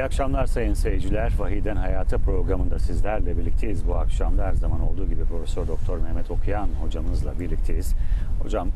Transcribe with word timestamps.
İyi 0.00 0.04
akşamlar 0.04 0.46
sayın 0.46 0.74
seyirciler. 0.74 1.32
Vahiden 1.38 1.76
Hayata 1.76 2.18
programında 2.18 2.78
sizlerle 2.78 3.38
birlikteyiz. 3.38 3.88
Bu 3.88 3.94
akşam 3.94 4.38
da 4.38 4.46
her 4.46 4.52
zaman 4.52 4.80
olduğu 4.80 5.08
gibi 5.08 5.24
Profesör 5.24 5.68
Doktor 5.68 5.98
Mehmet 5.98 6.30
Okuyan 6.30 6.68
hocamızla 6.82 7.40
birlikteyiz. 7.40 7.94
Hocam 8.42 8.68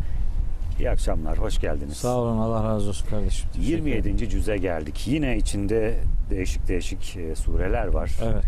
iyi 0.79 0.91
akşamlar, 0.91 1.39
hoş 1.39 1.59
geldiniz. 1.59 1.97
Sağ 1.97 2.17
olun 2.17 2.39
Allah 2.39 2.65
razı 2.65 2.89
olsun 2.89 3.09
kardeşim. 3.09 3.51
Teşekkür 3.53 3.73
ederim. 3.73 4.07
27. 4.07 4.29
cüze 4.29 4.57
geldik. 4.57 5.07
Yine 5.07 5.37
içinde 5.37 5.95
değişik 6.31 6.69
değişik 6.69 7.17
e, 7.17 7.35
sureler 7.37 7.87
var. 7.87 8.11
Evet. 8.23 8.45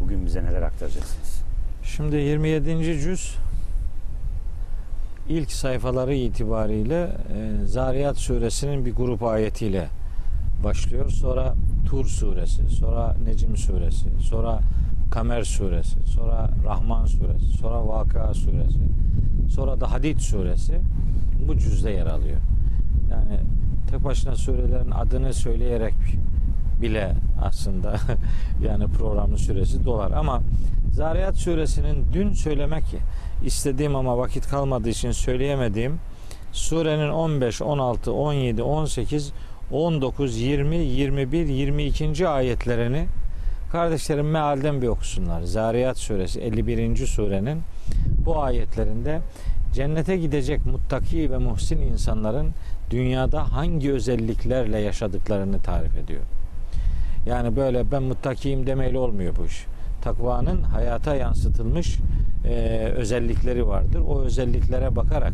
Bugün 0.00 0.26
bize 0.26 0.44
neler 0.44 0.62
aktaracaksınız? 0.62 1.42
Şimdi 1.82 2.16
27. 2.16 2.84
cüz 2.84 3.36
ilk 5.28 5.52
sayfaları 5.52 6.14
itibariyle 6.14 7.02
e, 7.04 7.66
Zariyat 7.66 8.16
suresinin 8.16 8.86
bir 8.86 8.94
grup 8.94 9.22
ayetiyle 9.22 9.88
başlıyor. 10.64 11.10
Sonra 11.10 11.54
Tur 11.86 12.06
suresi, 12.06 12.68
sonra 12.68 13.16
Necim 13.24 13.56
suresi, 13.56 14.08
sonra 14.20 14.60
Kamer 15.10 15.42
suresi, 15.42 15.96
sonra 16.06 16.50
Rahman 16.64 17.06
suresi, 17.06 17.46
sonra 17.46 17.88
Vakıa 17.88 18.34
suresi, 18.34 18.80
sonra 19.50 19.80
da 19.80 19.92
Hadid 19.92 20.18
suresi 20.18 20.80
bu 21.48 21.58
cüzde 21.58 21.90
yer 21.90 22.06
alıyor. 22.06 22.40
Yani 23.10 23.40
tek 23.90 24.04
başına 24.04 24.36
surelerin 24.36 24.90
adını 24.90 25.34
söyleyerek 25.34 25.94
bile 26.82 27.14
aslında 27.42 27.96
yani 28.64 28.86
programın 28.86 29.36
süresi 29.36 29.84
dolar 29.84 30.10
ama 30.10 30.42
Zariyat 30.92 31.36
suresinin 31.36 32.06
dün 32.12 32.32
söylemek 32.32 32.84
istediğim 33.44 33.96
ama 33.96 34.18
vakit 34.18 34.48
kalmadığı 34.48 34.88
için 34.88 35.10
söyleyemediğim 35.10 35.98
surenin 36.52 37.08
15, 37.08 37.62
16, 37.62 38.12
17, 38.12 38.62
18, 38.62 39.32
19, 39.70 40.36
20, 40.36 40.76
21, 40.76 41.46
22. 41.46 42.28
ayetlerini 42.28 43.06
kardeşlerim 43.72 44.30
mealden 44.30 44.82
bir 44.82 44.88
okusunlar. 44.88 45.42
Zariyat 45.42 45.98
suresi 45.98 46.40
51. 46.40 47.06
surenin 47.06 47.60
bu 48.24 48.42
ayetlerinde 48.42 49.20
cennete 49.72 50.16
gidecek 50.16 50.66
muttaki 50.66 51.30
ve 51.30 51.38
muhsin 51.38 51.80
insanların 51.80 52.50
dünyada 52.90 53.52
hangi 53.52 53.92
özelliklerle 53.92 54.78
yaşadıklarını 54.78 55.62
tarif 55.62 55.96
ediyor. 55.96 56.22
Yani 57.26 57.56
böyle 57.56 57.90
ben 57.92 58.02
muttakiyim 58.02 58.66
demeyle 58.66 58.98
olmuyor 58.98 59.36
bu 59.36 59.46
iş. 59.46 59.66
Takvanın 60.02 60.62
hayata 60.62 61.14
yansıtılmış 61.14 61.98
e, 62.48 62.54
özellikleri 62.96 63.66
vardır. 63.66 64.00
O 64.08 64.20
özelliklere 64.20 64.96
bakarak 64.96 65.32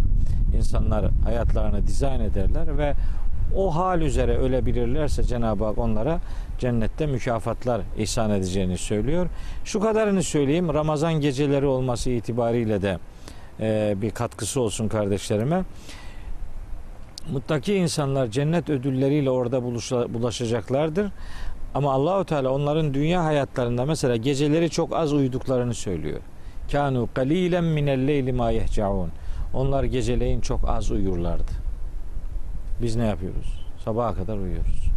insanlar 0.56 1.10
hayatlarını 1.24 1.86
dizayn 1.86 2.20
ederler 2.20 2.78
ve 2.78 2.94
o 3.56 3.74
hal 3.76 4.00
üzere 4.00 4.36
ölebilirlerse 4.36 5.22
Cenab-ı 5.22 5.64
Hak 5.64 5.78
onlara 5.78 6.20
cennette 6.58 7.06
mükafatlar 7.06 7.80
ihsan 7.98 8.30
edeceğini 8.30 8.78
söylüyor. 8.78 9.26
Şu 9.64 9.80
kadarını 9.80 10.22
söyleyeyim. 10.22 10.74
Ramazan 10.74 11.14
geceleri 11.14 11.66
olması 11.66 12.10
itibariyle 12.10 12.82
de 12.82 12.98
e, 13.60 13.94
bir 14.02 14.10
katkısı 14.10 14.60
olsun 14.60 14.88
kardeşlerime. 14.88 15.62
Muttaki 17.32 17.74
insanlar 17.74 18.26
cennet 18.26 18.70
ödülleriyle 18.70 19.30
orada 19.30 19.62
buluşa, 19.62 20.14
bulaşacaklardır. 20.14 21.06
Ama 21.74 21.92
Allahu 21.92 22.24
Teala 22.24 22.50
onların 22.50 22.94
dünya 22.94 23.24
hayatlarında 23.24 23.84
mesela 23.84 24.16
geceleri 24.16 24.70
çok 24.70 24.96
az 24.96 25.12
uyuduklarını 25.12 25.74
söylüyor. 25.74 26.20
Kanu 26.72 27.08
qalilen 27.14 27.64
minel 27.64 28.06
leyli 28.06 28.32
ma 28.32 28.50
yehcaun. 28.50 29.10
Onlar 29.54 29.84
geceleyin 29.84 30.40
çok 30.40 30.68
az 30.68 30.90
uyurlardı. 30.90 31.69
Biz 32.82 32.96
ne 32.96 33.06
yapıyoruz? 33.06 33.60
Sabaha 33.84 34.14
kadar 34.14 34.36
uyuyoruz. 34.36 34.90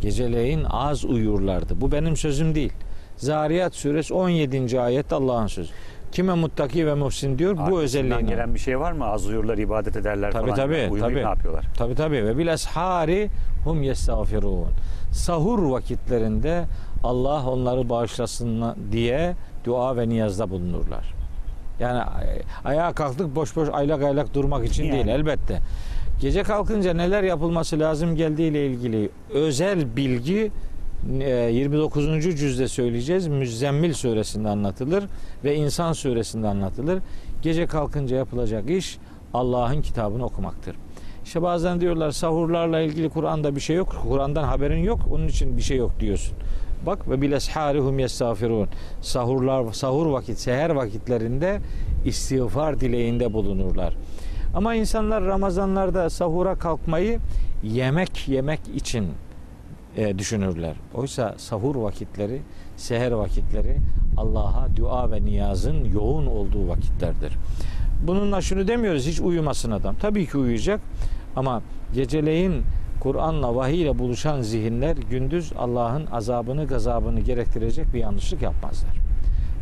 Geceleyin 0.00 0.64
az 0.70 1.04
uyurlardı. 1.04 1.80
Bu 1.80 1.92
benim 1.92 2.16
sözüm 2.16 2.54
değil. 2.54 2.72
Zariyat 3.16 3.74
suresi 3.74 4.14
17. 4.14 4.80
ayet 4.80 5.12
Allah'ın 5.12 5.46
sözü. 5.46 5.72
Kime 6.12 6.34
muttaki 6.34 6.86
ve 6.86 6.94
muhsin 6.94 7.38
diyor 7.38 7.56
bu 7.56 7.60
Arkasından 7.60 7.82
özelliğini. 7.84 8.26
gelen 8.26 8.54
bir 8.54 8.58
şey 8.58 8.80
var 8.80 8.92
mı? 8.92 9.04
Az 9.06 9.26
uyurlar, 9.26 9.58
ibadet 9.58 9.96
ederler 9.96 10.32
Tabii, 10.32 10.42
falan. 10.44 10.56
tabii, 10.56 10.74
Uyumayıp 10.90 11.00
tabii. 11.00 11.14
ne 11.14 11.20
yapıyorlar? 11.20 11.64
Tabi 11.76 11.94
tabi 11.94 12.24
ve 12.26 12.38
bil 12.38 12.46
eshari 12.46 13.28
hum 13.64 13.82
yestağfirun. 13.82 14.66
Sahur 15.12 15.62
vakitlerinde 15.70 16.64
Allah 17.04 17.46
onları 17.50 17.88
bağışlasın 17.88 18.64
diye 18.92 19.34
dua 19.64 19.96
ve 19.96 20.08
niyazda 20.08 20.50
bulunurlar. 20.50 21.14
Yani 21.80 22.02
ay- 22.02 22.42
ayağa 22.64 22.92
kalktık 22.92 23.36
boş 23.36 23.56
boş 23.56 23.68
aylak 23.72 24.02
aylak 24.02 24.34
durmak 24.34 24.64
için 24.66 24.84
Yani. 24.84 24.92
değil 24.94 25.06
elbette. 25.08 25.58
Gece 26.22 26.42
kalkınca 26.42 26.94
neler 26.94 27.22
yapılması 27.22 27.78
lazım 27.78 28.16
geldiğiyle 28.16 28.66
ilgili 28.66 29.10
özel 29.30 29.96
bilgi 29.96 30.50
e, 31.20 31.30
29. 31.30 32.22
cüzde 32.22 32.68
söyleyeceğiz. 32.68 33.26
Müzzemmil 33.26 33.92
suresinde 33.92 34.48
anlatılır 34.48 35.04
ve 35.44 35.56
İnsan 35.56 35.92
suresinde 35.92 36.48
anlatılır. 36.48 36.98
Gece 37.42 37.66
kalkınca 37.66 38.16
yapılacak 38.16 38.70
iş 38.70 38.98
Allah'ın 39.34 39.82
kitabını 39.82 40.24
okumaktır. 40.24 40.76
İşte 41.24 41.42
bazen 41.42 41.80
diyorlar 41.80 42.10
sahurlarla 42.10 42.80
ilgili 42.80 43.08
Kur'an'da 43.08 43.56
bir 43.56 43.60
şey 43.60 43.76
yok. 43.76 43.96
Kur'an'dan 44.08 44.44
haberin 44.44 44.82
yok. 44.82 45.00
Onun 45.12 45.28
için 45.28 45.56
bir 45.56 45.62
şey 45.62 45.76
yok 45.76 46.00
diyorsun. 46.00 46.36
Bak 46.86 47.10
ve 47.10 47.22
bil 47.22 47.32
esharihum 47.32 47.98
yestağfirun. 47.98 48.68
Sahurlar 49.00 49.72
sahur 49.72 50.06
vakit, 50.06 50.38
seher 50.38 50.70
vakitlerinde 50.70 51.60
istiğfar 52.04 52.80
dileğinde 52.80 53.32
bulunurlar. 53.32 53.96
Ama 54.54 54.74
insanlar 54.74 55.24
Ramazanlarda 55.24 56.10
sahura 56.10 56.54
kalkmayı 56.54 57.18
yemek 57.62 58.28
yemek 58.28 58.60
için 58.74 59.08
e, 59.96 60.18
düşünürler. 60.18 60.74
Oysa 60.94 61.34
sahur 61.38 61.76
vakitleri, 61.76 62.40
seher 62.76 63.12
vakitleri 63.12 63.76
Allah'a 64.16 64.76
dua 64.76 65.10
ve 65.10 65.24
niyazın 65.24 65.84
yoğun 65.84 66.26
olduğu 66.26 66.68
vakitlerdir. 66.68 67.32
Bununla 68.06 68.40
şunu 68.40 68.68
demiyoruz 68.68 69.06
hiç 69.06 69.20
uyumasın 69.20 69.70
adam. 69.70 69.94
Tabii 70.00 70.26
ki 70.26 70.38
uyuyacak 70.38 70.80
ama 71.36 71.62
geceleyin 71.94 72.62
Kur'an'la 73.00 73.54
vahiy 73.54 73.82
ile 73.82 73.98
buluşan 73.98 74.40
zihinler 74.40 74.96
gündüz 74.96 75.52
Allah'ın 75.58 76.06
azabını 76.06 76.66
gazabını 76.66 77.20
gerektirecek 77.20 77.94
bir 77.94 77.98
yanlışlık 77.98 78.42
yapmazlar. 78.42 79.11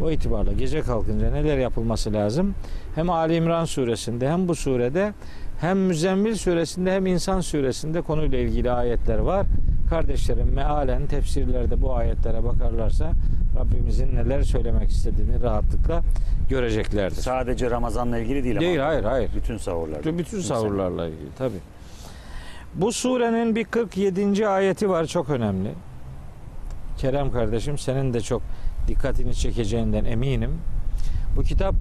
O 0.03 0.11
itibarla 0.11 0.53
gece 0.53 0.81
kalkınca 0.81 1.31
neler 1.31 1.59
yapılması 1.59 2.13
lazım? 2.13 2.55
Hem 2.95 3.11
Ali 3.11 3.35
İmran 3.35 3.65
suresinde 3.65 4.31
hem 4.31 4.49
bu 4.49 4.55
surede 4.55 5.13
hem 5.61 5.79
Müzzemmil 5.79 6.35
suresinde 6.35 6.93
hem 6.93 7.07
İnsan 7.07 7.41
suresinde 7.41 8.01
konuyla 8.01 8.39
ilgili 8.39 8.71
ayetler 8.71 9.19
var. 9.19 9.47
Kardeşlerim 9.91 10.53
mealen 10.55 11.07
tefsirlerde 11.07 11.83
bu 11.83 11.95
ayetlere 11.95 12.45
bakarlarsa 12.45 13.13
Rabbimizin 13.59 14.17
neler 14.17 14.43
söylemek 14.43 14.91
istediğini 14.91 15.43
rahatlıkla 15.43 16.03
göreceklerdir. 16.49 17.17
Sadece 17.17 17.71
Ramazan'la 17.71 18.19
ilgili 18.19 18.45
değil, 18.45 18.61
Değil 18.61 18.81
ama. 18.81 18.89
hayır 18.89 19.05
hayır. 19.05 19.31
Bütün 19.37 19.57
sahurlar. 19.57 20.19
Bütün 20.19 20.41
sahurlarla 20.41 21.07
ilgili 21.07 21.31
tabi. 21.39 21.55
Bu 22.75 22.93
surenin 22.93 23.57
bir 23.57 23.65
47. 23.65 24.49
ayeti 24.49 24.89
var 24.89 25.07
çok 25.07 25.31
önemli. 25.31 25.71
Kerem 27.01 27.33
kardeşim 27.33 27.79
senin 27.79 28.15
de 28.15 28.21
çok 28.21 28.43
dikkatini 28.89 29.35
çekeceğinden 29.35 30.05
eminim. 30.05 30.51
Bu 31.37 31.43
kitap 31.43 31.75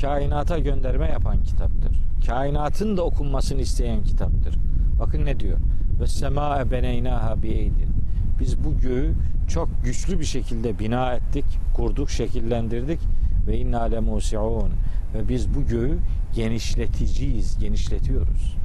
kainata 0.00 0.58
gönderme 0.58 1.06
yapan 1.06 1.42
kitaptır. 1.42 1.92
Kainatın 2.26 2.96
da 2.96 3.02
okunmasını 3.02 3.60
isteyen 3.60 4.04
kitaptır. 4.04 4.58
Bakın 5.00 5.24
ne 5.24 5.40
diyor? 5.40 5.58
Ve 6.00 6.06
sema 6.06 6.70
beneynaha 6.70 7.42
bi. 7.42 7.72
Biz 8.40 8.64
bu 8.64 8.78
göğü 8.78 9.14
çok 9.48 9.68
güçlü 9.84 10.20
bir 10.20 10.24
şekilde 10.24 10.78
bina 10.78 11.12
ettik, 11.14 11.44
kurduk, 11.74 12.10
şekillendirdik 12.10 13.00
ve 13.46 13.58
inna 13.58 13.82
le 13.82 14.00
musiun. 14.00 14.70
Ve 15.14 15.28
biz 15.28 15.54
bu 15.54 15.66
göğü 15.66 15.98
genişleticiyiz, 16.34 17.58
genişletiyoruz. 17.58 18.56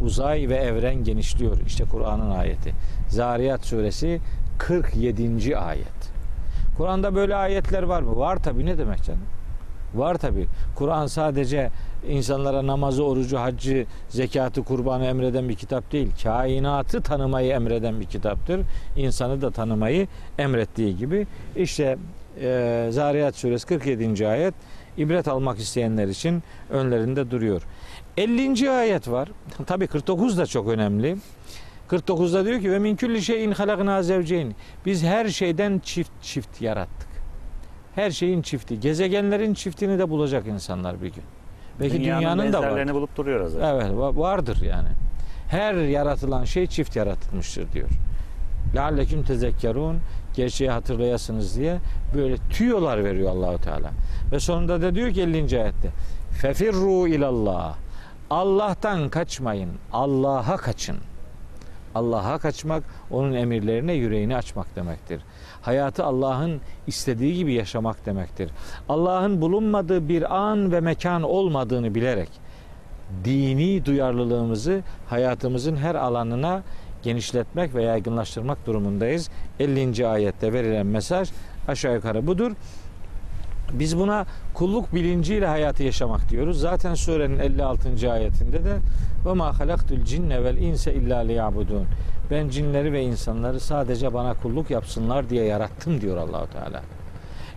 Uzay 0.00 0.48
ve 0.48 0.54
evren 0.54 1.04
genişliyor. 1.04 1.58
İşte 1.66 1.84
Kur'an'ın 1.84 2.30
ayeti. 2.30 2.72
Zariyat 3.08 3.66
suresi 3.66 4.20
47. 4.58 5.58
ayet. 5.58 6.12
Kur'an'da 6.76 7.14
böyle 7.14 7.36
ayetler 7.36 7.82
var 7.82 8.02
mı? 8.02 8.16
Var 8.16 8.36
tabi 8.36 8.66
ne 8.66 8.78
demek 8.78 9.02
canım? 9.04 9.22
Var 9.94 10.14
tabi. 10.14 10.46
Kur'an 10.74 11.06
sadece 11.06 11.70
insanlara 12.08 12.66
namazı, 12.66 13.04
orucu, 13.04 13.38
haccı, 13.38 13.86
zekatı, 14.08 14.62
kurbanı 14.62 15.04
emreden 15.04 15.48
bir 15.48 15.54
kitap 15.54 15.92
değil. 15.92 16.10
Kainatı 16.22 17.00
tanımayı 17.02 17.52
emreden 17.52 18.00
bir 18.00 18.06
kitaptır. 18.06 18.60
İnsanı 18.96 19.42
da 19.42 19.50
tanımayı 19.50 20.06
emrettiği 20.38 20.96
gibi. 20.96 21.26
İşte 21.56 21.98
e, 22.40 22.88
Zariyat 22.90 23.36
suresi 23.36 23.66
47. 23.66 24.28
ayet 24.28 24.54
ibret 24.96 25.28
almak 25.28 25.58
isteyenler 25.58 26.08
için 26.08 26.42
önlerinde 26.70 27.30
duruyor. 27.30 27.62
50. 28.16 28.70
ayet 28.70 29.10
var. 29.10 29.28
Tabi 29.66 29.86
49 29.86 30.38
da 30.38 30.46
çok 30.46 30.68
önemli. 30.68 31.16
49'da 31.90 32.44
diyor 32.44 32.60
ki 32.60 32.72
ve 32.72 32.78
min 32.78 32.96
kulli 32.96 33.22
şeyin 33.22 33.52
halakna 33.52 34.02
zevceyn. 34.02 34.54
Biz 34.86 35.04
her 35.04 35.28
şeyden 35.28 35.78
çift 35.84 36.10
çift 36.22 36.62
yarattık. 36.62 37.08
Her 37.94 38.10
şeyin 38.10 38.42
çifti. 38.42 38.80
Gezegenlerin 38.80 39.54
çiftini 39.54 39.98
de 39.98 40.10
bulacak 40.10 40.46
insanlar 40.46 41.02
bir 41.02 41.06
gün. 41.12 41.24
Belki 41.80 41.98
dünyanın, 41.98 42.52
da 42.52 42.62
var. 42.62 42.94
bulup 42.94 43.16
duruyoruz. 43.16 43.52
zaten. 43.52 43.74
Evet 43.74 43.90
va- 43.90 44.16
vardır 44.16 44.62
yani. 44.62 44.88
Her 45.48 45.74
yaratılan 45.74 46.44
şey 46.44 46.66
çift 46.66 46.96
yaratılmıştır 46.96 47.72
diyor. 47.72 47.88
lealleküm 48.74 49.22
tezekkerun 49.22 49.98
gerçeği 50.34 50.70
hatırlayasınız 50.70 51.56
diye 51.56 51.78
böyle 52.14 52.36
tüyolar 52.36 53.04
veriyor 53.04 53.30
Allahu 53.30 53.58
Teala. 53.60 53.90
Ve 54.32 54.40
sonunda 54.40 54.82
da 54.82 54.94
diyor 54.94 55.10
ki 55.12 55.22
50. 55.22 55.36
ayette 55.62 55.90
fefirru 56.40 57.08
ilallah 57.08 57.76
Allah'tan 58.30 59.08
kaçmayın. 59.08 59.70
Allah'a 59.92 60.56
kaçın. 60.56 60.96
Allah'a 61.98 62.38
kaçmak 62.38 62.84
onun 63.10 63.32
emirlerine 63.32 63.92
yüreğini 63.92 64.36
açmak 64.36 64.76
demektir. 64.76 65.20
Hayatı 65.62 66.04
Allah'ın 66.04 66.60
istediği 66.86 67.34
gibi 67.34 67.52
yaşamak 67.52 68.06
demektir. 68.06 68.50
Allah'ın 68.88 69.40
bulunmadığı 69.40 70.08
bir 70.08 70.36
an 70.36 70.72
ve 70.72 70.80
mekan 70.80 71.22
olmadığını 71.22 71.94
bilerek 71.94 72.28
dini 73.24 73.84
duyarlılığımızı 73.84 74.82
hayatımızın 75.08 75.76
her 75.76 75.94
alanına 75.94 76.62
genişletmek 77.02 77.74
ve 77.74 77.82
yaygınlaştırmak 77.82 78.66
durumundayız. 78.66 79.30
50. 79.60 80.06
ayette 80.06 80.52
verilen 80.52 80.86
mesaj 80.86 81.30
aşağı 81.68 81.94
yukarı 81.94 82.26
budur. 82.26 82.52
Biz 83.72 83.98
buna 83.98 84.26
kulluk 84.54 84.94
bilinciyle 84.94 85.46
hayatı 85.46 85.82
yaşamak 85.82 86.30
diyoruz. 86.30 86.60
Zaten 86.60 86.94
surenin 86.94 87.38
56. 87.38 88.12
ayetinde 88.12 88.64
de 88.64 88.76
ve 89.26 89.32
ma 89.32 89.60
halaktul 89.60 90.04
cinne 90.04 90.44
vel 90.44 90.56
inse 90.56 90.94
illa 90.94 91.18
liyabudun. 91.18 91.84
Ben 92.30 92.48
cinleri 92.48 92.92
ve 92.92 93.02
insanları 93.02 93.60
sadece 93.60 94.14
bana 94.14 94.34
kulluk 94.34 94.70
yapsınlar 94.70 95.30
diye 95.30 95.44
yarattım 95.44 96.00
diyor 96.00 96.16
Allahu 96.16 96.46
Teala. 96.50 96.82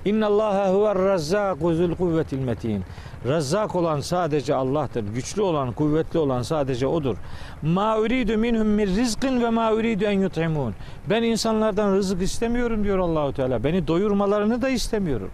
İnna 0.06 0.28
Allaha 0.28 0.74
huver 0.74 0.98
razzaku 0.98 1.74
zul 1.74 1.96
kuvvetil 1.96 2.40
metin. 2.40 2.84
Razzak 3.28 3.76
olan 3.76 4.00
sadece 4.00 4.56
Allah'tır. 4.56 5.04
Güçlü 5.04 5.42
olan, 5.42 5.72
kuvvetli 5.72 6.20
olan 6.20 6.42
sadece 6.42 6.88
odur. 6.88 7.18
Ma 7.62 7.98
uridu 7.98 8.38
minhum 8.38 8.68
min 8.68 8.88
rizqin 8.88 9.42
ve 9.42 9.50
ma 9.50 9.74
uridu 9.74 10.06
en 10.06 10.20
yut'imun. 10.20 10.74
Ben 11.10 11.24
insanlardan 11.24 11.96
rızık 11.96 12.22
istemiyorum 12.22 12.84
diyor 12.84 12.98
Allahu 12.98 13.34
Teala. 13.34 13.64
Beni 13.64 13.88
doyurmalarını 13.88 14.62
da 14.62 14.70
istemiyorum. 14.70 15.32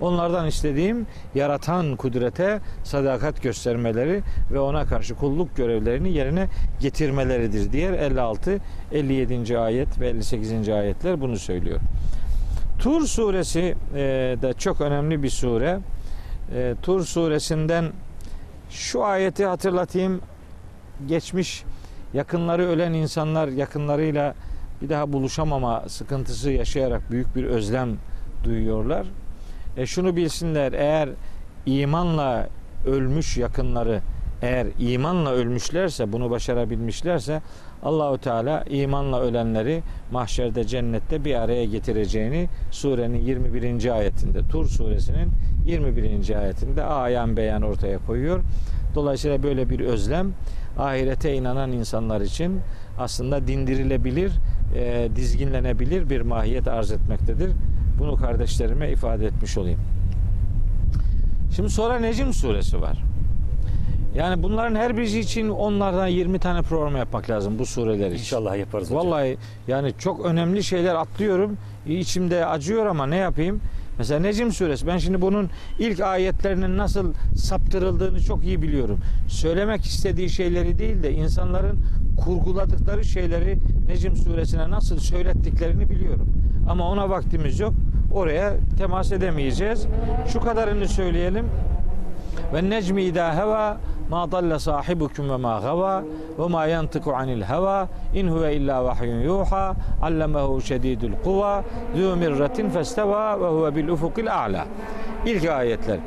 Onlardan 0.00 0.46
istediğim 0.46 1.06
yaratan 1.34 1.96
kudrete 1.96 2.60
sadakat 2.84 3.42
göstermeleri 3.42 4.22
ve 4.52 4.60
ona 4.60 4.84
karşı 4.84 5.14
kulluk 5.14 5.56
görevlerini 5.56 6.12
yerine 6.12 6.46
getirmeleridir. 6.80 7.72
Diğer 7.72 7.92
56, 7.92 8.58
57. 8.92 9.58
ayet 9.58 10.00
ve 10.00 10.08
58. 10.08 10.68
ayetler 10.68 11.20
bunu 11.20 11.36
söylüyor. 11.36 11.80
Tur 12.78 13.06
suresi 13.06 13.74
e, 13.94 13.98
de 14.42 14.52
çok 14.58 14.80
önemli 14.80 15.22
bir 15.22 15.30
sure. 15.30 15.78
E, 16.54 16.74
Tur 16.82 17.04
suresinden 17.04 17.84
şu 18.70 19.04
ayeti 19.04 19.46
hatırlatayım. 19.46 20.20
Geçmiş 21.08 21.64
yakınları 22.14 22.68
ölen 22.68 22.92
insanlar 22.92 23.48
yakınlarıyla 23.48 24.34
bir 24.82 24.88
daha 24.88 25.12
buluşamama 25.12 25.84
sıkıntısı 25.88 26.50
yaşayarak 26.50 27.10
büyük 27.10 27.36
bir 27.36 27.44
özlem 27.44 27.96
duyuyorlar. 28.44 29.06
E 29.76 29.86
şunu 29.86 30.16
bilsinler 30.16 30.72
eğer 30.72 31.08
imanla 31.66 32.48
ölmüş 32.86 33.36
yakınları 33.36 34.00
eğer 34.42 34.66
imanla 34.78 35.30
ölmüşlerse 35.30 36.12
bunu 36.12 36.30
başarabilmişlerse 36.30 37.42
Allahu 37.82 38.18
Teala 38.18 38.64
imanla 38.70 39.20
ölenleri 39.20 39.82
mahşerde 40.12 40.64
cennette 40.64 41.24
bir 41.24 41.34
araya 41.34 41.64
getireceğini 41.64 42.48
surenin 42.70 43.18
21. 43.18 43.94
ayetinde 43.94 44.48
Tur 44.48 44.66
suresinin 44.66 45.28
21. 45.66 46.36
ayetinde 46.40 46.84
ayan 46.84 47.36
beyan 47.36 47.62
ortaya 47.62 47.98
koyuyor. 47.98 48.40
Dolayısıyla 48.94 49.42
böyle 49.42 49.70
bir 49.70 49.80
özlem 49.80 50.32
ahirete 50.78 51.34
inanan 51.34 51.72
insanlar 51.72 52.20
için 52.20 52.60
aslında 52.98 53.48
dindirilebilir, 53.48 54.32
e, 54.76 55.08
dizginlenebilir 55.16 56.10
bir 56.10 56.20
mahiyet 56.20 56.68
arz 56.68 56.92
etmektedir. 56.92 57.50
Bunu 58.00 58.16
kardeşlerime 58.16 58.90
ifade 58.90 59.26
etmiş 59.26 59.58
olayım. 59.58 59.80
Şimdi 61.56 61.70
sonra 61.70 61.98
Necim 61.98 62.32
suresi 62.32 62.80
var. 62.80 62.98
Yani 64.14 64.42
bunların 64.42 64.74
her 64.74 64.96
birisi 64.96 65.20
için 65.20 65.48
onlardan 65.48 66.06
20 66.06 66.38
tane 66.38 66.62
program 66.62 66.96
yapmak 66.96 67.30
lazım 67.30 67.58
bu 67.58 67.66
sureler 67.66 68.06
için. 68.06 68.18
İnşallah 68.18 68.56
yaparız 68.56 68.90
hocam. 68.90 69.06
Vallahi 69.06 69.36
yani 69.68 69.92
çok 69.98 70.24
önemli 70.26 70.64
şeyler 70.64 70.94
atlıyorum. 70.94 71.56
İçimde 71.86 72.46
acıyor 72.46 72.86
ama 72.86 73.06
ne 73.06 73.16
yapayım? 73.16 73.60
Mesela 73.98 74.20
Necim 74.20 74.52
suresi 74.52 74.86
ben 74.86 74.98
şimdi 74.98 75.20
bunun 75.20 75.50
ilk 75.78 76.00
ayetlerinin 76.00 76.78
nasıl 76.78 77.12
saptırıldığını 77.36 78.20
çok 78.20 78.44
iyi 78.44 78.62
biliyorum. 78.62 78.98
Söylemek 79.28 79.84
istediği 79.84 80.30
şeyleri 80.30 80.78
değil 80.78 81.02
de 81.02 81.12
insanların 81.12 81.84
kurguladıkları 82.24 83.04
şeyleri 83.04 83.58
Necim 83.88 84.16
suresine 84.16 84.70
nasıl 84.70 84.98
söylettiklerini 84.98 85.90
biliyorum. 85.90 86.28
Ama 86.68 86.88
ona 86.88 87.10
vaktimiz 87.10 87.60
yok. 87.60 87.72
Oraya 88.12 88.52
temas 88.78 89.12
edemeyeceğiz. 89.12 89.86
Şu 90.28 90.40
kadarını 90.40 90.88
söyleyelim. 90.88 91.48
Ve 92.54 92.70
necmi 92.70 93.02
idâ 93.02 93.36
heva 93.36 93.76
ma 94.10 94.32
dalle 94.32 94.58
sahibukum 94.58 95.30
ve 95.30 95.36
ma 95.36 95.60
gava 95.60 96.02
ve 96.38 96.46
ma 96.48 96.66
yantiku 96.66 97.12
anil 97.12 97.42
heva 97.42 97.88
in 98.14 98.28
huve 98.28 98.56
illa 98.56 98.84
vahyun 98.84 99.20
yuha 99.20 99.74
allemehu 100.02 100.60
şedidul 100.60 101.12
kuva 101.24 101.64
zû 101.96 102.16
mirretin 102.16 102.70
festeva 102.70 103.40
ve 103.40 103.46
huve 103.46 103.76
bil 103.76 103.88
ufukil 103.88 104.34
a'la. 104.34 104.66
İlk 105.26 105.48
ayetler. 105.48 105.98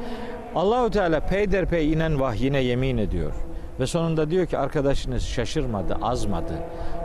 Allahu 0.56 0.90
Teala 0.90 1.20
peyderpey 1.20 1.94
inen 1.94 2.20
vahyine 2.20 2.60
yemin 2.60 2.98
ediyor. 2.98 3.34
Ve 3.80 3.88
sonunda 3.88 4.30
diyor 4.30 4.46
ki 4.46 4.58
arkadaşınız 4.58 5.24
şaşırmadı, 5.24 5.98
azmadı. 6.02 6.54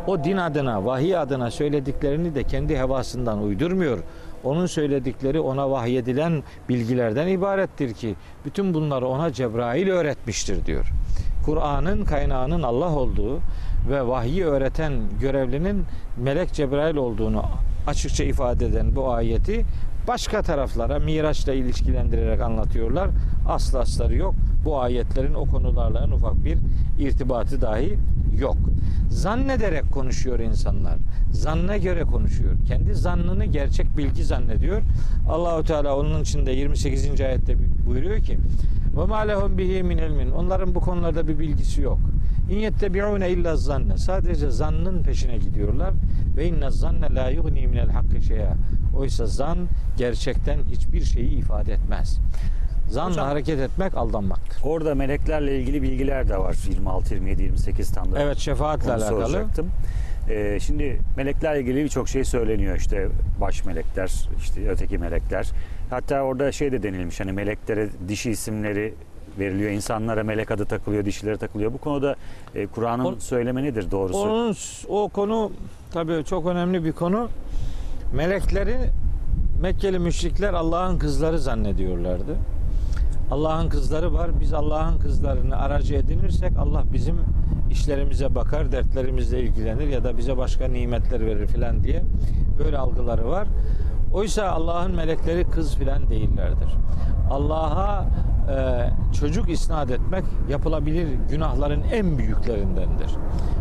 O 0.06 0.24
din 0.24 0.36
adına, 0.36 0.84
vahiy 0.84 1.16
adına 1.16 1.50
söylediklerini 1.50 2.34
de 2.34 2.44
kendi 2.44 2.76
hevasından 2.76 3.42
uydurmuyor. 3.42 3.98
Onun 4.44 4.66
söyledikleri 4.66 5.40
ona 5.40 5.70
vahyedilen 5.70 6.42
bilgilerden 6.68 7.28
ibarettir 7.28 7.94
ki 7.94 8.14
bütün 8.44 8.74
bunları 8.74 9.06
ona 9.06 9.32
Cebrail 9.32 9.88
öğretmiştir 9.88 10.66
diyor. 10.66 10.92
Kur'an'ın 11.44 12.04
kaynağının 12.04 12.62
Allah 12.62 12.96
olduğu 12.96 13.38
ve 13.90 14.06
vahyi 14.06 14.44
öğreten 14.44 14.92
görevlinin 15.20 15.84
melek 16.16 16.52
Cebrail 16.52 16.96
olduğunu 16.96 17.44
açıkça 17.87 18.25
ifade 18.25 18.66
eden 18.66 18.96
bu 18.96 19.12
ayeti 19.12 19.64
başka 20.08 20.42
taraflara 20.42 20.98
Miraç'la 20.98 21.52
ilişkilendirerek 21.52 22.40
anlatıyorlar. 22.40 23.10
Aslı 23.48 23.78
asları 23.80 24.16
yok. 24.16 24.34
Bu 24.64 24.80
ayetlerin 24.80 25.34
o 25.34 25.46
konularla 25.46 26.04
en 26.04 26.10
ufak 26.10 26.44
bir 26.44 26.58
irtibatı 26.98 27.60
dahi 27.60 27.98
yok. 28.38 28.56
Zannederek 29.10 29.92
konuşuyor 29.92 30.38
insanlar. 30.38 30.96
Zanna 31.32 31.76
göre 31.76 32.02
konuşuyor. 32.02 32.54
Kendi 32.68 32.94
zannını 32.94 33.44
gerçek 33.44 33.96
bilgi 33.96 34.24
zannediyor. 34.24 34.82
Allahu 35.28 35.64
Teala 35.64 35.96
onun 35.96 36.22
içinde 36.22 36.52
28. 36.52 37.20
ayette 37.20 37.56
buyuruyor 37.86 38.18
ki: 38.18 38.38
"Ve 38.96 39.04
ma 39.04 39.18
lehum 39.18 39.58
bihi 39.58 39.82
min 39.82 39.98
ilmin." 39.98 40.30
Onların 40.30 40.74
bu 40.74 40.80
konularda 40.80 41.28
bir 41.28 41.38
bilgisi 41.38 41.82
yok. 41.82 41.98
İn 42.50 42.58
yettebi'une 42.58 43.30
illa 43.30 43.56
zanne. 43.56 43.98
Sadece 43.98 44.50
zannın 44.50 45.02
peşine 45.02 45.36
gidiyorlar. 45.36 45.90
Ve 46.36 46.46
inne 46.46 46.70
zanne 46.70 47.14
la 47.14 47.30
yughni 47.30 47.66
minel 47.66 47.90
hakkı 47.90 48.22
şey'a. 48.22 48.54
Oysa 48.99 49.26
zan 49.26 49.59
gerçekten 49.97 50.59
hiçbir 50.71 51.05
şeyi 51.05 51.31
ifade 51.31 51.73
etmez. 51.73 52.19
Zanla 52.90 53.11
Hocam- 53.11 53.26
hareket 53.26 53.59
etmek 53.61 53.95
aldanmaktır. 53.97 54.61
Orada 54.64 54.95
meleklerle 54.95 55.59
ilgili 55.61 55.83
bilgiler 55.83 56.28
de 56.28 56.38
var. 56.38 56.57
26, 56.69 57.14
27, 57.14 57.43
28 57.43 57.93
tam 57.93 58.12
da. 58.12 58.23
Evet 58.23 58.38
şefaatle 58.38 58.93
Onu 58.93 59.02
alakalı. 59.02 59.26
soracaktım. 59.26 59.71
Ee, 60.31 60.59
şimdi 60.61 61.00
meleklerle 61.17 61.61
ilgili 61.61 61.85
birçok 61.85 62.09
şey 62.09 62.25
söyleniyor 62.25 62.76
işte 62.76 63.09
baş 63.40 63.64
melekler, 63.64 64.12
işte 64.38 64.69
öteki 64.71 64.99
melekler. 64.99 65.50
Hatta 65.90 66.21
orada 66.21 66.52
şey 66.52 66.73
de 66.73 66.83
denilmiş 66.83 67.21
hani 67.21 67.33
meleklere 67.33 67.88
dişi 68.09 68.31
isimleri 68.31 68.95
veriliyor. 69.38 69.71
insanlara 69.71 70.25
melek 70.25 70.50
adı 70.50 70.64
takılıyor, 70.64 71.05
dişilere 71.05 71.37
takılıyor. 71.37 71.73
Bu 71.73 71.78
konuda 71.78 72.17
e, 72.55 72.67
Kur'an'ın 72.67 73.19
söylemi 73.19 73.62
nedir 73.62 73.90
doğrusu? 73.90 74.19
Onun 74.19 74.57
o 74.88 75.09
konu 75.09 75.52
tabii 75.93 76.25
çok 76.25 76.47
önemli 76.47 76.85
bir 76.85 76.93
konu. 76.93 77.28
Melekleri 78.12 78.76
Mekkeli 79.60 79.98
müşrikler 79.98 80.54
Allah'ın 80.54 80.98
kızları 80.98 81.38
zannediyorlardı. 81.38 82.36
Allah'ın 83.30 83.68
kızları 83.68 84.14
var. 84.14 84.30
Biz 84.40 84.52
Allah'ın 84.52 84.98
kızlarını 84.98 85.56
aracı 85.56 85.94
edinirsek 85.94 86.52
Allah 86.58 86.84
bizim 86.92 87.16
işlerimize 87.70 88.34
bakar, 88.34 88.72
dertlerimizle 88.72 89.42
ilgilenir 89.42 89.88
ya 89.88 90.04
da 90.04 90.18
bize 90.18 90.36
başka 90.36 90.68
nimetler 90.68 91.26
verir 91.26 91.46
filan 91.46 91.84
diye 91.84 92.02
böyle 92.58 92.78
algıları 92.78 93.28
var. 93.28 93.48
Oysa 94.12 94.48
Allah'ın 94.48 94.94
melekleri 94.94 95.50
kız 95.50 95.76
filan 95.76 96.10
değillerdir. 96.10 96.68
Allah'a 97.30 98.04
e, 98.50 99.14
çocuk 99.20 99.50
isnat 99.50 99.90
etmek 99.90 100.25
yapılabilir 100.50 101.06
günahların 101.30 101.82
en 101.92 102.18
büyüklerindendir. 102.18 103.11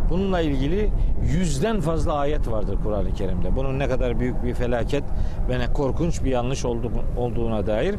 Bununla 0.10 0.42
ilgili 0.42 0.90
yüzden 1.34 1.82
fazla 1.82 2.14
ayet 2.14 2.52
vardır 2.52 2.78
Kur'an-ı 2.84 3.14
Kerim'de. 3.14 3.56
Bunun 3.56 3.80
ne 3.80 3.88
kadar 3.88 4.20
büyük 4.20 4.44
bir 4.44 4.54
felaket 4.54 5.04
ve 5.50 5.60
ne 5.60 5.74
korkunç 5.74 6.24
bir 6.24 6.32
yanlış 6.32 6.66
oldu- 6.66 6.92
olduğuna 7.18 7.68
dair. 7.68 7.96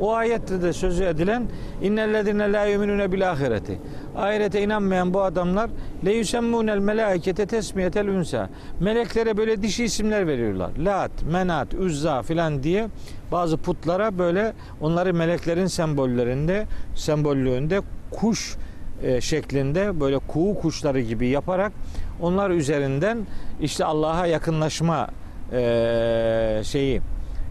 O 0.00 0.14
ayette 0.14 0.62
de 0.62 0.72
sözü 0.72 1.04
edilen 1.04 1.42
innellezine 1.82 2.52
la 2.52 2.64
yu'minune 2.64 3.12
bil 3.12 3.30
ahireti. 3.30 3.78
Ahirete 4.16 4.62
inanmayan 4.62 5.14
bu 5.14 5.22
adamlar 5.22 5.70
le 6.04 6.12
yusemmunel 6.12 6.78
melaikete 6.78 7.46
tesmiyetel 7.46 8.08
unsa. 8.08 8.48
Meleklere 8.80 9.36
böyle 9.36 9.62
dişi 9.62 9.84
isimler 9.84 10.26
veriyorlar. 10.26 10.70
Lat, 10.78 11.10
Menat, 11.30 11.74
Uzza 11.74 12.22
filan 12.22 12.62
diye 12.62 12.88
bazı 13.32 13.56
putlara 13.56 14.18
böyle 14.18 14.52
onları 14.80 15.14
meleklerin 15.14 15.66
sembollerinde, 15.66 16.66
sembollüğünde 16.94 17.80
kuş 18.10 18.56
e, 19.02 19.20
şeklinde 19.20 20.00
böyle 20.00 20.18
kuğu 20.18 20.54
kuşları 20.54 21.00
gibi 21.00 21.28
yaparak 21.28 21.72
onlar 22.20 22.50
üzerinden 22.50 23.18
işte 23.60 23.84
Allah'a 23.84 24.26
yakınlaşma 24.26 25.08
e, 25.52 26.60
şeyi 26.64 27.00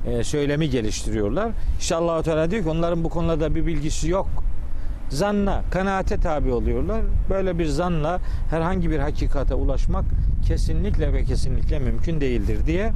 e, 0.08 0.24
söylemi 0.24 0.70
geliştiriyorlar. 0.70 1.52
İşte 1.80 1.96
Allahu 1.96 2.24
Teala 2.24 2.52
diyor 2.52 2.64
ki 2.64 2.70
onların 2.70 3.04
bu 3.04 3.10
konuda 3.10 3.56
bir 3.56 3.66
bilgisi 3.66 4.10
yok. 4.10 4.28
Zanna, 5.12 5.62
kanaate 5.72 6.18
tabi 6.18 6.52
oluyorlar. 6.52 7.02
Böyle 7.30 7.60
bir 7.60 7.66
zanla 7.66 8.20
herhangi 8.50 8.92
bir 8.92 9.00
hakikate 9.00 9.54
ulaşmak 9.54 10.06
kesinlikle 10.48 11.14
ve 11.14 11.24
kesinlikle 11.24 11.80
mümkün 11.80 12.22
değildir 12.22 12.66
diye 12.66 12.92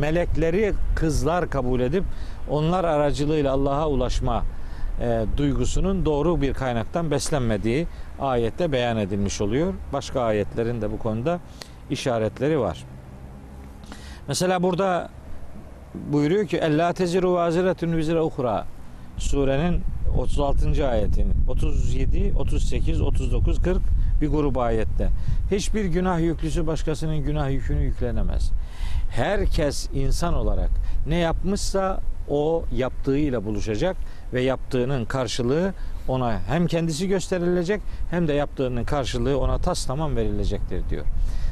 melekleri 0.00 0.72
kızlar 0.96 1.50
kabul 1.50 1.80
edip 1.80 2.04
onlar 2.50 2.84
aracılığıyla 2.84 3.52
Allah'a 3.52 3.88
ulaşma 3.88 4.42
e, 5.00 5.24
duygusunun 5.36 6.04
doğru 6.04 6.40
bir 6.40 6.54
kaynaktan 6.54 7.10
beslenmediği 7.10 7.86
ayette 8.20 8.72
beyan 8.72 8.96
edilmiş 8.96 9.40
oluyor. 9.40 9.74
Başka 9.92 10.20
ayetlerin 10.20 10.82
de 10.82 10.92
bu 10.92 10.98
konuda 10.98 11.40
işaretleri 11.90 12.60
var. 12.60 12.84
Mesela 14.28 14.62
burada 14.62 15.08
buyuruyor 15.94 16.46
ki 16.46 16.56
Ella 16.56 16.92
teziru 16.92 17.32
vaziretun 17.32 17.96
vizre 17.96 18.20
uhra 18.20 18.64
surenin 19.18 19.82
36. 20.16 20.88
ayetin 20.88 21.34
37, 21.48 22.32
38, 22.38 23.00
39, 23.00 23.62
40 23.62 23.82
bir 24.20 24.28
grup 24.28 24.58
ayette. 24.58 25.08
Hiçbir 25.50 25.84
günah 25.84 26.20
yüklüsü 26.20 26.66
başkasının 26.66 27.16
günah 27.16 27.50
yükünü 27.50 27.82
yüklenemez. 27.82 28.50
Herkes 29.10 29.88
insan 29.94 30.34
olarak 30.34 30.70
ne 31.06 31.16
yapmışsa 31.16 32.00
o 32.28 32.64
yaptığıyla 32.76 33.44
buluşacak 33.44 33.96
ve 34.32 34.42
yaptığının 34.42 35.04
karşılığı 35.04 35.74
ona 36.08 36.40
hem 36.48 36.66
kendisi 36.66 37.08
gösterilecek 37.08 37.80
hem 38.10 38.28
de 38.28 38.32
yaptığının 38.32 38.84
karşılığı 38.84 39.38
ona 39.38 39.58
tas 39.58 39.86
tamam 39.86 40.16
verilecektir 40.16 40.88
diyor. 40.90 41.04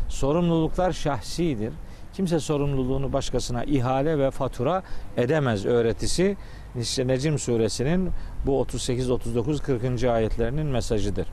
Sorumluluklar 0.08 0.92
şahsidir. 0.92 1.72
Kimse 2.12 2.40
sorumluluğunu 2.40 3.12
başkasına 3.12 3.64
ihale 3.64 4.18
ve 4.18 4.30
fatura 4.30 4.82
edemez 5.16 5.66
öğretisi 5.66 6.36
Necim 6.74 7.38
suresinin 7.38 8.10
bu 8.46 8.60
38 8.60 9.10
39 9.10 9.60
40. 9.62 10.04
ayetlerinin 10.04 10.66
mesajıdır. 10.66 11.26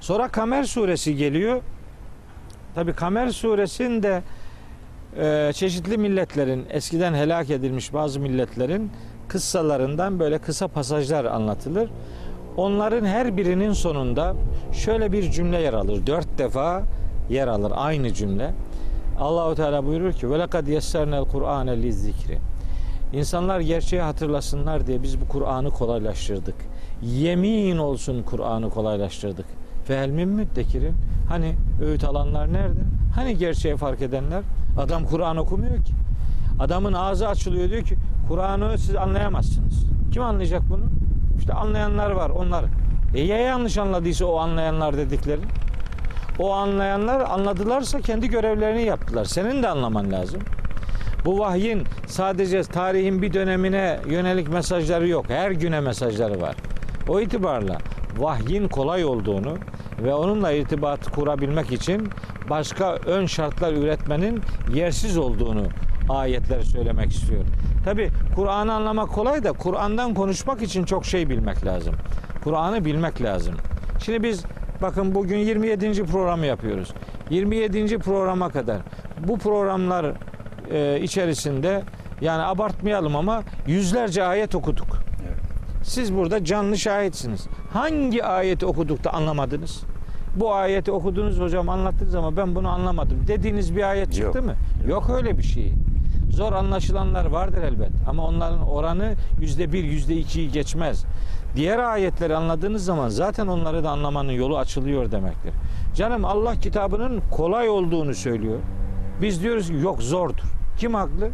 Sonra 0.00 0.28
Kamer 0.28 0.64
suresi 0.64 1.16
geliyor. 1.16 1.62
Tabi 2.74 2.92
Kamer 2.92 3.28
suresinde 3.28 4.22
e, 5.18 5.52
çeşitli 5.54 5.98
milletlerin 5.98 6.66
eskiden 6.70 7.14
helak 7.14 7.50
edilmiş 7.50 7.92
bazı 7.92 8.20
milletlerin 8.20 8.90
kıssalarından 9.28 10.20
böyle 10.20 10.38
kısa 10.38 10.68
pasajlar 10.68 11.24
anlatılır. 11.24 11.90
Onların 12.56 13.04
her 13.06 13.36
birinin 13.36 13.72
sonunda 13.72 14.34
şöyle 14.72 15.12
bir 15.12 15.30
cümle 15.30 15.60
yer 15.60 15.72
alır. 15.72 16.06
Dört 16.06 16.38
defa 16.38 16.82
yer 17.30 17.48
alır 17.48 17.72
aynı 17.76 18.14
cümle. 18.14 18.54
Allahu 19.18 19.54
Teala 19.54 19.86
buyurur 19.86 20.12
ki: 20.12 20.30
"Ve 20.30 20.38
lekad 20.38 20.66
yessernel 20.66 21.24
Kur'ane 21.24 21.82
lizikri." 21.82 22.38
İnsanlar 23.12 23.60
gerçeği 23.60 24.02
hatırlasınlar 24.02 24.86
diye 24.86 25.02
biz 25.02 25.20
bu 25.20 25.28
Kur'an'ı 25.28 25.70
kolaylaştırdık. 25.70 26.54
Yemin 27.02 27.78
olsun 27.78 28.22
Kur'an'ı 28.22 28.70
kolaylaştırdık. 28.70 29.46
Fehel 29.84 30.10
min 30.10 30.28
müddekirin. 30.28 30.94
Hani 31.28 31.54
öğüt 31.82 32.04
alanlar 32.04 32.52
nerede? 32.52 32.80
Hani 33.14 33.38
gerçeği 33.38 33.76
fark 33.76 34.02
edenler? 34.02 34.42
Adam 34.78 35.04
Kur'an 35.04 35.36
okumuyor 35.36 35.76
ki. 35.76 35.92
Adamın 36.60 36.92
ağzı 36.92 37.28
açılıyor 37.28 37.70
diyor 37.70 37.82
ki 37.82 37.96
Kur'an'ı 38.28 38.78
siz 38.78 38.96
anlayamazsınız. 38.96 39.84
Kim 40.12 40.22
anlayacak 40.22 40.62
bunu? 40.70 40.84
İşte 41.38 41.52
anlayanlar 41.52 42.10
var 42.10 42.30
onlar. 42.30 42.64
E 43.14 43.20
ya 43.20 43.36
yanlış 43.36 43.78
anladıysa 43.78 44.24
o 44.24 44.36
anlayanlar 44.36 44.96
dedikleri? 44.96 45.40
O 46.38 46.52
anlayanlar 46.52 47.20
anladılarsa 47.20 48.00
kendi 48.00 48.28
görevlerini 48.28 48.82
yaptılar. 48.82 49.24
Senin 49.24 49.62
de 49.62 49.68
anlaman 49.68 50.12
lazım. 50.12 50.40
Bu 51.24 51.38
vahyin 51.38 51.82
sadece 52.06 52.62
tarihin 52.62 53.22
bir 53.22 53.32
dönemine 53.32 54.00
yönelik 54.06 54.48
mesajları 54.48 55.08
yok. 55.08 55.24
Her 55.28 55.50
güne 55.50 55.80
mesajları 55.80 56.40
var. 56.40 56.56
O 57.08 57.20
itibarla 57.20 57.78
vahyin 58.18 58.68
kolay 58.68 59.04
olduğunu 59.04 59.54
ve 60.02 60.14
onunla 60.14 60.52
irtibat 60.52 61.10
kurabilmek 61.10 61.72
için 61.72 62.08
başka 62.50 62.94
ön 62.94 63.26
şartlar 63.26 63.72
üretmenin 63.72 64.40
yersiz 64.74 65.18
olduğunu 65.18 65.66
ayetler 66.08 66.62
söylemek 66.62 67.10
istiyor. 67.10 67.44
Tabi 67.84 68.10
Kur'an'ı 68.36 68.74
anlamak 68.74 69.08
kolay 69.08 69.44
da 69.44 69.52
Kur'an'dan 69.52 70.14
konuşmak 70.14 70.62
için 70.62 70.84
çok 70.84 71.04
şey 71.04 71.28
bilmek 71.28 71.66
lazım. 71.66 71.94
Kur'an'ı 72.44 72.84
bilmek 72.84 73.22
lazım. 73.22 73.54
Şimdi 74.04 74.22
biz 74.22 74.44
bakın 74.82 75.14
bugün 75.14 75.38
27. 75.38 76.04
programı 76.04 76.46
yapıyoruz. 76.46 76.92
27. 77.30 77.98
programa 77.98 78.50
kadar 78.50 78.78
bu 79.28 79.38
programlar 79.38 80.06
e, 80.70 81.00
içerisinde 81.00 81.82
yani 82.20 82.42
abartmayalım 82.42 83.16
ama 83.16 83.42
yüzlerce 83.66 84.24
ayet 84.24 84.54
okuduk. 84.54 84.86
Evet. 85.28 85.40
Siz 85.82 86.14
burada 86.14 86.44
canlı 86.44 86.78
şahitsiniz. 86.78 87.46
Hangi 87.72 88.24
ayeti 88.24 88.66
okuduk 88.66 89.04
da 89.04 89.12
anlamadınız? 89.12 89.82
Bu 90.36 90.54
ayeti 90.54 90.92
okudunuz 90.92 91.40
hocam 91.40 91.68
anlattınız 91.68 92.14
ama 92.14 92.36
ben 92.36 92.54
bunu 92.54 92.68
anlamadım. 92.68 93.18
Dediğiniz 93.28 93.76
bir 93.76 93.82
ayet 93.90 94.12
çıktı 94.12 94.38
Yok. 94.38 94.46
mı? 94.46 94.54
Yok 94.88 95.10
öyle 95.10 95.38
bir 95.38 95.42
şey. 95.42 95.72
Zor 96.30 96.52
anlaşılanlar 96.52 97.24
vardır 97.24 97.62
elbet 97.62 97.90
ama 98.08 98.26
onların 98.26 98.68
oranı 98.68 99.14
yüzde 99.40 99.72
bir, 99.72 99.84
yüzde 99.84 100.16
ikiyi 100.16 100.52
geçmez. 100.52 101.04
Diğer 101.56 101.78
ayetleri 101.78 102.36
anladığınız 102.36 102.84
zaman 102.84 103.08
zaten 103.08 103.46
onları 103.46 103.84
da 103.84 103.90
anlamanın 103.90 104.32
yolu 104.32 104.58
açılıyor 104.58 105.10
demektir. 105.10 105.52
Canım 105.94 106.24
Allah 106.24 106.54
kitabının 106.54 107.22
kolay 107.30 107.68
olduğunu 107.68 108.14
söylüyor. 108.14 108.58
Biz 109.22 109.42
diyoruz 109.42 109.68
ki 109.68 109.74
yok 109.74 110.02
zordur. 110.02 110.59
Kim 110.80 110.94
haklı? 110.94 111.30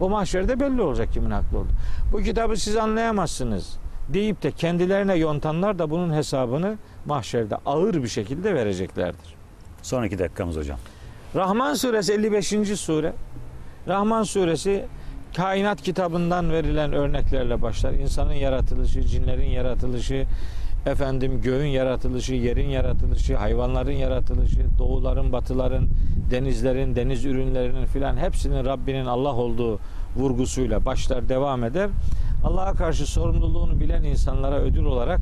O 0.00 0.08
mahşerde 0.08 0.60
belli 0.60 0.82
olacak 0.82 1.12
kimin 1.12 1.30
haklı 1.30 1.58
olduğu. 1.58 1.72
Bu 2.12 2.22
kitabı 2.22 2.56
siz 2.56 2.76
anlayamazsınız 2.76 3.76
deyip 4.08 4.42
de 4.42 4.50
kendilerine 4.50 5.14
yontanlar 5.14 5.78
da 5.78 5.90
bunun 5.90 6.12
hesabını 6.12 6.78
mahşerde 7.06 7.56
ağır 7.66 8.02
bir 8.02 8.08
şekilde 8.08 8.54
vereceklerdir. 8.54 9.34
Sonraki 9.82 10.18
dakikamız 10.18 10.56
hocam. 10.56 10.78
Rahman 11.34 11.74
suresi 11.74 12.12
55. 12.12 12.46
sure. 12.80 13.12
Rahman 13.88 14.22
suresi 14.22 14.84
kainat 15.36 15.82
kitabından 15.82 16.50
verilen 16.50 16.92
örneklerle 16.92 17.62
başlar. 17.62 17.92
İnsanın 17.92 18.32
yaratılışı, 18.32 19.02
cinlerin 19.02 19.50
yaratılışı, 19.50 20.26
efendim 20.86 21.40
göğün 21.42 21.66
yaratılışı, 21.66 22.34
yerin 22.34 22.68
yaratılışı, 22.68 23.36
hayvanların 23.36 23.92
yaratılışı, 23.92 24.60
doğuların, 24.78 25.32
batıların, 25.32 25.88
denizlerin, 26.30 26.96
deniz 26.96 27.24
ürünlerinin 27.24 27.86
filan 27.86 28.16
hepsinin 28.16 28.64
Rabbinin 28.64 29.06
Allah 29.06 29.32
olduğu 29.32 29.78
vurgusuyla 30.16 30.84
başlar 30.84 31.28
devam 31.28 31.64
eder. 31.64 31.90
Allah'a 32.44 32.72
karşı 32.72 33.06
sorumluluğunu 33.06 33.80
bilen 33.80 34.02
insanlara 34.02 34.58
ödül 34.58 34.84
olarak 34.84 35.20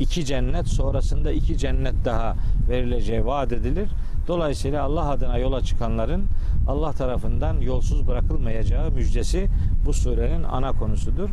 iki 0.00 0.24
cennet 0.24 0.68
sonrasında 0.68 1.32
iki 1.32 1.58
cennet 1.58 1.94
daha 2.04 2.34
verileceği 2.68 3.26
vaat 3.26 3.52
edilir. 3.52 3.88
Dolayısıyla 4.28 4.82
Allah 4.82 5.10
adına 5.10 5.38
yola 5.38 5.60
çıkanların 5.60 6.24
Allah 6.68 6.92
tarafından 6.92 7.60
yolsuz 7.60 8.06
bırakılmayacağı 8.08 8.90
müjdesi 8.90 9.48
bu 9.86 9.92
surenin 9.92 10.42
ana 10.42 10.72
konusudur. 10.72 11.28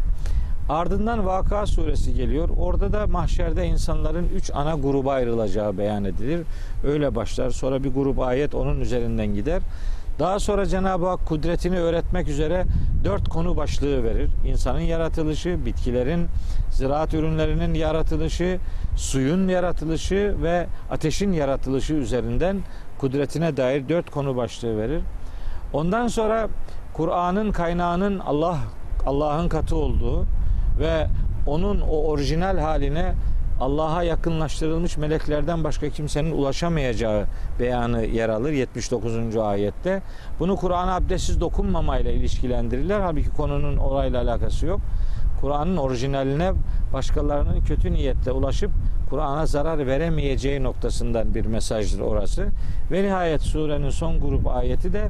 Ardından 0.69 1.25
Vaka 1.25 1.65
suresi 1.65 2.13
geliyor. 2.13 2.49
Orada 2.59 2.93
da 2.93 3.07
mahşerde 3.07 3.65
insanların 3.65 4.29
üç 4.35 4.51
ana 4.53 4.75
gruba 4.75 5.13
ayrılacağı 5.13 5.77
beyan 5.77 6.03
edilir. 6.03 6.41
Öyle 6.87 7.15
başlar. 7.15 7.49
Sonra 7.49 7.83
bir 7.83 7.93
grup 7.93 8.19
ayet 8.19 8.55
onun 8.55 8.81
üzerinden 8.81 9.27
gider. 9.27 9.61
Daha 10.19 10.39
sonra 10.39 10.65
Cenab-ı 10.65 11.07
Hak 11.07 11.25
kudretini 11.25 11.79
öğretmek 11.79 12.27
üzere 12.27 12.65
dört 13.03 13.29
konu 13.29 13.57
başlığı 13.57 14.03
verir. 14.03 14.29
İnsanın 14.47 14.79
yaratılışı, 14.79 15.65
bitkilerin, 15.65 16.27
ziraat 16.71 17.13
ürünlerinin 17.13 17.73
yaratılışı, 17.73 18.59
suyun 18.97 19.47
yaratılışı 19.47 20.35
ve 20.43 20.67
ateşin 20.91 21.31
yaratılışı 21.31 21.93
üzerinden 21.93 22.57
kudretine 22.99 23.57
dair 23.57 23.89
dört 23.89 24.09
konu 24.09 24.35
başlığı 24.35 24.77
verir. 24.77 25.01
Ondan 25.73 26.07
sonra 26.07 26.47
Kur'an'ın 26.93 27.51
kaynağının 27.51 28.19
Allah 28.19 28.57
Allah'ın 29.05 29.49
katı 29.49 29.75
olduğu 29.75 30.25
ve 30.79 31.07
onun 31.45 31.81
o 31.81 32.03
orijinal 32.03 32.57
haline 32.57 33.13
Allah'a 33.59 34.03
yakınlaştırılmış 34.03 34.97
meleklerden 34.97 35.63
başka 35.63 35.89
kimsenin 35.89 36.31
ulaşamayacağı 36.31 37.25
beyanı 37.59 38.05
yer 38.05 38.29
alır 38.29 38.51
79. 38.51 39.37
ayette. 39.37 40.01
Bunu 40.39 40.55
Kur'an'a 40.55 40.95
abdestsiz 40.95 41.41
dokunmamayla 41.41 42.11
ilişkilendirirler. 42.11 42.99
Halbuki 42.99 43.29
konunun 43.29 43.77
orayla 43.77 44.21
alakası 44.21 44.65
yok. 44.65 44.79
Kur'an'ın 45.41 45.77
orijinaline 45.77 46.51
başkalarının 46.93 47.61
kötü 47.61 47.91
niyetle 47.91 48.31
ulaşıp 48.31 48.71
Kur'an'a 49.09 49.45
zarar 49.45 49.87
veremeyeceği 49.87 50.63
noktasından 50.63 51.35
bir 51.35 51.45
mesajdır 51.45 51.99
orası. 51.99 52.47
Ve 52.91 53.03
nihayet 53.03 53.41
surenin 53.41 53.89
son 53.89 54.19
grup 54.19 54.47
ayeti 54.47 54.93
de 54.93 55.07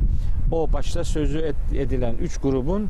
o 0.51 0.73
başta 0.73 1.03
sözü 1.03 1.53
edilen 1.75 2.15
üç 2.15 2.37
grubun 2.37 2.87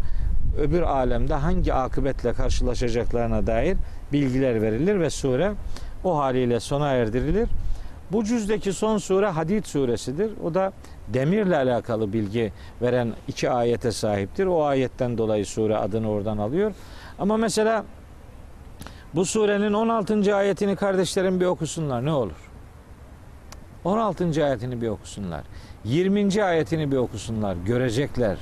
öbür 0.58 0.82
alemde 0.82 1.34
hangi 1.34 1.74
akıbetle 1.74 2.34
karşılaşacaklarına 2.34 3.48
dair 3.48 3.78
bilgiler 4.14 4.62
verilir 4.62 5.00
ve 5.00 5.10
sure 5.10 5.52
o 6.04 6.18
haliyle 6.18 6.60
sona 6.60 6.92
erdirilir. 6.92 7.50
Bu 8.12 8.24
cüzdeki 8.24 8.74
son 8.74 8.98
sure 8.98 9.28
Hadid 9.28 9.66
suresidir. 9.66 10.32
O 10.44 10.54
da 10.54 10.74
demirle 11.08 11.58
alakalı 11.58 12.14
bilgi 12.14 12.54
veren 12.82 13.14
iki 13.28 13.50
ayete 13.50 13.92
sahiptir. 13.92 14.46
O 14.46 14.66
ayetten 14.66 15.18
dolayı 15.18 15.46
sure 15.46 15.78
adını 15.78 16.10
oradan 16.10 16.38
alıyor. 16.38 16.72
Ama 17.20 17.38
mesela 17.38 17.86
bu 19.16 19.26
surenin 19.26 19.74
16. 19.74 20.36
ayetini 20.36 20.76
kardeşlerim 20.76 21.40
bir 21.40 21.46
okusunlar 21.46 22.06
ne 22.06 22.12
olur? 22.12 22.49
16. 23.86 24.46
ayetini 24.46 24.82
bir 24.82 24.88
okusunlar. 24.88 25.42
20. 25.86 26.44
ayetini 26.44 26.92
bir 26.92 26.98
okusunlar. 26.98 27.56
Görecekler. 27.66 28.38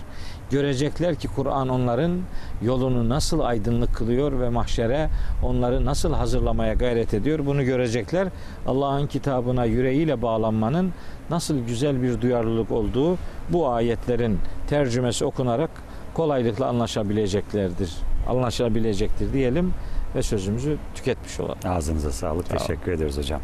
Görecekler 0.52 1.16
ki 1.16 1.28
Kur'an 1.36 1.70
onların 1.70 2.20
yolunu 2.62 3.10
nasıl 3.10 3.40
aydınlık 3.40 3.96
kılıyor 3.96 4.40
ve 4.40 4.50
mahşere 4.50 5.10
onları 5.44 5.86
nasıl 5.86 6.14
hazırlamaya 6.14 6.74
gayret 6.74 7.14
ediyor. 7.14 7.46
Bunu 7.46 7.64
görecekler. 7.64 8.28
Allah'ın 8.68 9.08
kitabına 9.08 9.66
yüreğiyle 9.66 10.22
bağlanmanın 10.22 10.94
nasıl 11.30 11.60
güzel 11.60 12.02
bir 12.04 12.22
duyarlılık 12.22 12.72
olduğu 12.72 13.18
bu 13.50 13.70
ayetlerin 13.70 14.40
tercümesi 14.70 15.26
okunarak 15.26 15.70
kolaylıkla 16.14 16.68
anlaşabileceklerdir. 16.68 17.94
Anlaşabilecektir 18.30 19.34
diyelim 19.34 19.74
ve 20.16 20.24
sözümüzü 20.24 20.78
tüketmiş 20.96 21.40
olalım. 21.40 21.58
Ağzınıza 21.66 22.12
sağlık. 22.12 22.48
Sağ. 22.48 22.58
Teşekkür 22.58 22.92
ederiz 22.92 23.18
hocam. 23.18 23.42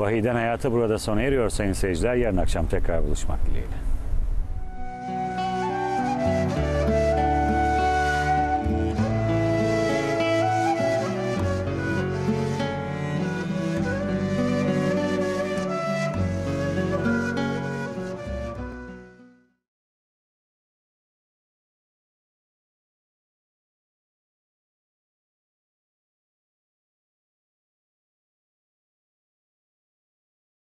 Vahiden 0.00 0.34
hayatı 0.34 0.72
burada 0.72 0.98
sona 0.98 1.22
eriyor 1.22 1.50
sayın 1.50 1.72
seyirciler. 1.72 2.14
Yarın 2.14 2.36
akşam 2.36 2.66
tekrar 2.66 3.04
buluşmak 3.04 3.46
dileğiyle. 3.46 3.74